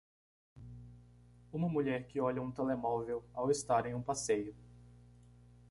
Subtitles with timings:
[1.53, 4.55] Uma mulher que olha um telemóvel ao estar em um passeio.